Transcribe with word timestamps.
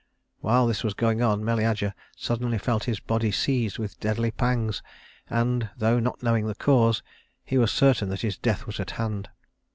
While 0.39 0.65
this 0.65 0.83
was 0.83 0.95
going 0.95 1.21
on, 1.21 1.45
Meleager 1.45 1.93
suddenly 2.17 2.57
felt 2.57 2.85
his 2.85 2.99
body 2.99 3.29
seized 3.31 3.77
with 3.77 3.99
deadly 3.99 4.31
pangs; 4.31 4.81
and, 5.29 5.69
though 5.77 5.99
not 5.99 6.23
knowing 6.23 6.47
the 6.47 6.55
cause, 6.55 7.03
he 7.45 7.59
was 7.59 7.71
certain 7.71 8.09
that 8.09 8.21
his 8.21 8.39
death 8.39 8.65
was 8.65 8.79
at 8.79 8.89
hand. 8.97 9.29